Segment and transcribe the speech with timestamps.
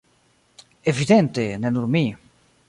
[0.93, 2.05] Evidente, ne nur mi.